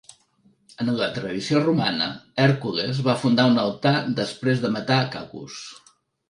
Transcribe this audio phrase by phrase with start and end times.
[0.85, 2.07] En la tradició romana,
[2.45, 5.61] Hèrcules va fundar un altar després de matar Cacus.